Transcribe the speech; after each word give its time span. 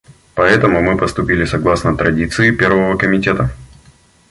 Поэтому 0.33 0.81
мы 0.81 0.97
поступили 0.97 1.45
согласно 1.45 1.95
традиции 1.95 2.49
Первого 2.49 2.97
комитета. 2.97 3.51